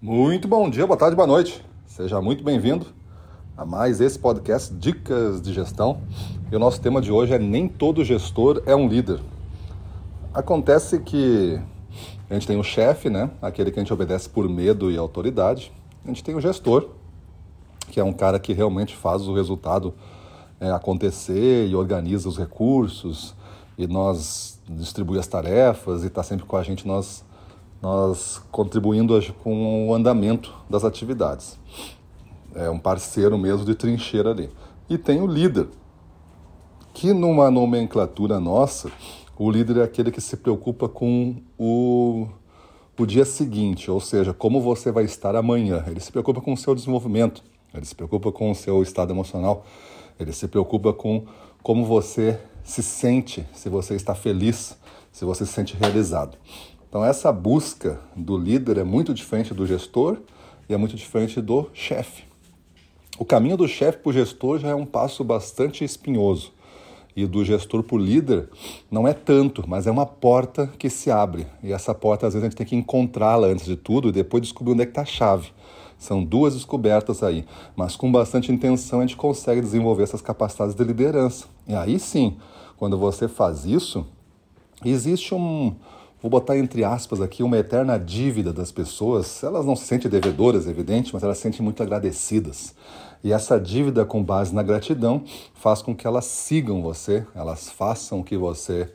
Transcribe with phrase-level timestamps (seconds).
[0.00, 1.60] Muito bom dia, boa tarde, boa noite.
[1.84, 2.86] Seja muito bem-vindo
[3.56, 6.02] a mais esse podcast Dicas de Gestão.
[6.52, 9.18] E o nosso tema de hoje é Nem todo gestor é um líder.
[10.32, 11.60] Acontece que
[12.30, 13.28] a gente tem o chefe, né?
[13.42, 15.72] Aquele que a gente obedece por medo e autoridade.
[16.04, 16.90] A gente tem o gestor,
[17.90, 19.92] que é um cara que realmente faz o resultado
[20.60, 23.34] é, acontecer e organiza os recursos
[23.76, 27.26] e nós distribui as tarefas e está sempre com a gente nós
[27.80, 31.58] nós contribuindo com o andamento das atividades.
[32.54, 34.50] É um parceiro mesmo de trincheira ali.
[34.88, 35.68] E tem o líder,
[36.92, 38.90] que numa nomenclatura nossa,
[39.38, 42.26] o líder é aquele que se preocupa com o,
[42.98, 45.84] o dia seguinte, ou seja, como você vai estar amanhã.
[45.86, 49.64] Ele se preocupa com o seu desenvolvimento, ele se preocupa com o seu estado emocional,
[50.18, 51.24] ele se preocupa com
[51.62, 54.76] como você se sente, se você está feliz,
[55.12, 56.36] se você se sente realizado.
[56.88, 60.18] Então, essa busca do líder é muito diferente do gestor
[60.68, 62.24] e é muito diferente do chefe.
[63.18, 66.52] O caminho do chefe para o gestor já é um passo bastante espinhoso.
[67.14, 68.48] E do gestor para o líder
[68.90, 71.46] não é tanto, mas é uma porta que se abre.
[71.62, 74.42] E essa porta, às vezes, a gente tem que encontrá-la antes de tudo e depois
[74.42, 75.50] descobrir onde é que está a chave.
[75.98, 80.84] São duas descobertas aí, mas com bastante intenção a gente consegue desenvolver essas capacidades de
[80.84, 81.46] liderança.
[81.66, 82.36] E aí sim,
[82.76, 84.06] quando você faz isso,
[84.84, 85.74] existe um,
[86.20, 89.42] vou botar entre aspas aqui, uma eterna dívida das pessoas.
[89.42, 92.74] Elas não se sentem devedoras, evidente, mas elas se sentem muito agradecidas.
[93.22, 95.24] E essa dívida com base na gratidão
[95.54, 98.90] faz com que elas sigam você, elas façam o que você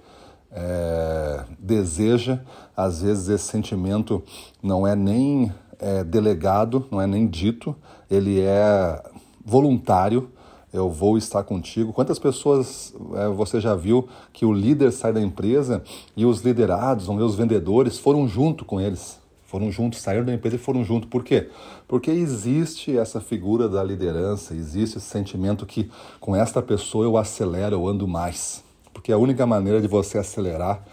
[0.51, 2.39] é, deseja.
[2.75, 4.23] Às vezes esse sentimento
[4.61, 7.75] não é nem é, delegado, não é nem dito,
[8.09, 9.01] ele é
[9.45, 10.29] voluntário
[10.73, 11.93] eu vou estar contigo.
[11.93, 15.83] Quantas pessoas é, você já viu que o líder sai da empresa
[16.17, 19.21] e os liderados, os vendedores, foram junto com eles?
[19.45, 21.07] Foram juntos, saíram da empresa e foram junto.
[21.07, 21.47] Por quê?
[21.87, 27.75] Porque existe essa figura da liderança, existe esse sentimento que com esta pessoa eu acelero,
[27.75, 28.63] eu ando mais.
[28.91, 30.83] Porque a única maneira de você acelerar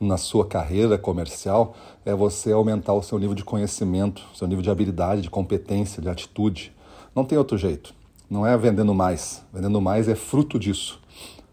[0.00, 4.70] na sua carreira comercial é você aumentar o seu nível de conhecimento, seu nível de
[4.70, 6.72] habilidade, de competência, de atitude.
[7.14, 7.97] Não tem outro jeito
[8.30, 9.42] não é vendendo mais.
[9.52, 11.00] Vendendo mais é fruto disso.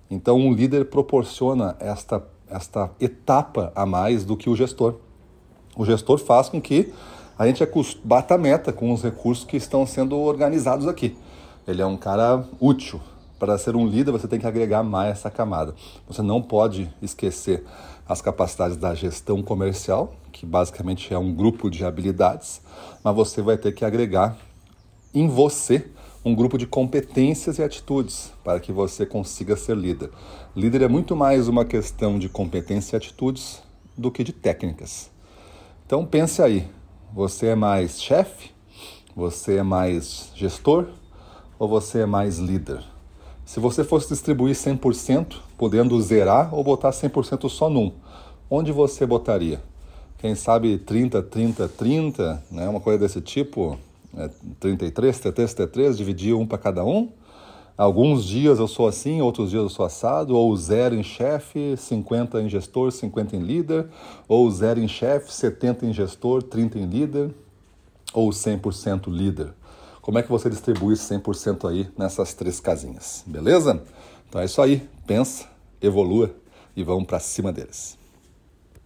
[0.09, 4.95] Então, um líder proporciona esta, esta etapa a mais do que o gestor.
[5.75, 6.93] O gestor faz com que
[7.37, 7.63] a gente
[8.03, 11.17] bata a meta com os recursos que estão sendo organizados aqui.
[11.67, 13.01] Ele é um cara útil.
[13.37, 15.75] Para ser um líder, você tem que agregar mais essa camada.
[16.07, 17.65] Você não pode esquecer
[18.07, 22.61] as capacidades da gestão comercial, que basicamente é um grupo de habilidades,
[23.03, 24.37] mas você vai ter que agregar
[25.13, 25.89] em você
[26.25, 30.09] um grupo de competências e atitudes para que você consiga ser líder.
[30.55, 33.61] Líder é muito mais uma questão de competência e atitudes
[33.95, 35.11] do que de técnicas.
[35.85, 36.67] Então pense aí,
[37.13, 38.49] você é mais chefe?
[39.15, 40.87] Você é mais gestor?
[41.59, 42.83] Ou você é mais líder?
[43.45, 47.93] Se você fosse distribuir 100%, podendo zerar ou botar 100% só num,
[48.49, 49.61] onde você botaria?
[50.17, 52.67] Quem sabe 30, 30, 30, né?
[52.67, 53.77] uma coisa desse tipo,
[54.17, 57.09] é, 33, 33, 33, dividir um para cada um.
[57.77, 62.41] Alguns dias eu sou assim, outros dias eu sou assado, ou zero em chefe, 50
[62.41, 63.87] em gestor, 50 em líder,
[64.29, 67.35] ou zero em chefe, 70 em gestor, 30 em líder,
[68.13, 69.53] ou 100% líder.
[70.01, 73.83] Como é que você distribui 100% aí nessas três casinhas, beleza?
[74.29, 75.45] Então é isso aí, pensa,
[75.81, 76.33] evolua
[76.75, 77.97] e vamos para cima deles.